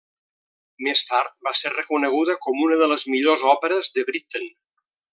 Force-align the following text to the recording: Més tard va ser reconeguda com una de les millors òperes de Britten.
Més 0.85 1.03
tard 1.09 1.35
va 1.49 1.53
ser 1.59 1.73
reconeguda 1.75 2.37
com 2.49 2.65
una 2.69 2.81
de 2.83 2.91
les 2.95 3.07
millors 3.15 3.47
òperes 3.55 3.95
de 3.99 4.09
Britten. 4.13 4.53